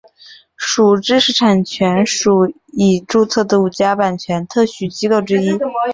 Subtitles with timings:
[0.55, 5.51] 属知识产权署已注册的五家版权特许机构之一。